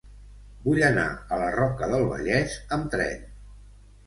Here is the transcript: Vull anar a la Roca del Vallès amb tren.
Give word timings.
Vull 0.67 0.79
anar 0.87 1.03
a 1.35 1.39
la 1.41 1.49
Roca 1.57 1.91
del 1.93 2.07
Vallès 2.15 2.57
amb 2.79 2.89
tren. 2.97 3.23